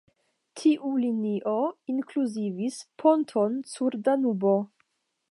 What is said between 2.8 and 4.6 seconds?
ponton sur Danubo.